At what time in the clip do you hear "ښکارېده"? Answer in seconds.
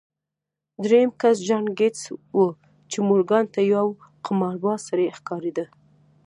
5.17-5.65